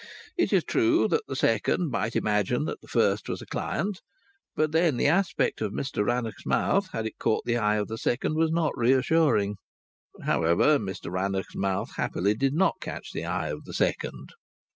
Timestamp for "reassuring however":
8.75-10.79